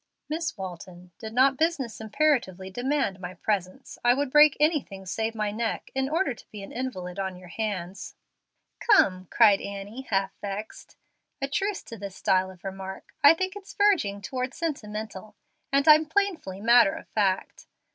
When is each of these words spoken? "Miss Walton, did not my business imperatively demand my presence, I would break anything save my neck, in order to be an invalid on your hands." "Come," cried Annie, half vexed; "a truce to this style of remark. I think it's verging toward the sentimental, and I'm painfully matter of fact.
"Miss 0.27 0.57
Walton, 0.57 1.11
did 1.19 1.31
not 1.31 1.53
my 1.53 1.57
business 1.57 2.01
imperatively 2.01 2.71
demand 2.71 3.19
my 3.19 3.35
presence, 3.35 3.99
I 4.03 4.15
would 4.15 4.31
break 4.31 4.57
anything 4.59 5.05
save 5.05 5.35
my 5.35 5.51
neck, 5.51 5.91
in 5.93 6.09
order 6.09 6.33
to 6.33 6.49
be 6.49 6.63
an 6.63 6.71
invalid 6.71 7.19
on 7.19 7.35
your 7.37 7.49
hands." 7.49 8.15
"Come," 8.79 9.27
cried 9.29 9.61
Annie, 9.61 10.01
half 10.09 10.33
vexed; 10.41 10.97
"a 11.39 11.47
truce 11.47 11.83
to 11.83 11.99
this 11.99 12.15
style 12.15 12.49
of 12.49 12.63
remark. 12.63 13.13
I 13.23 13.35
think 13.35 13.55
it's 13.55 13.73
verging 13.75 14.23
toward 14.23 14.53
the 14.53 14.57
sentimental, 14.57 15.35
and 15.71 15.87
I'm 15.87 16.07
painfully 16.07 16.61
matter 16.61 16.95
of 16.95 17.07
fact. 17.09 17.67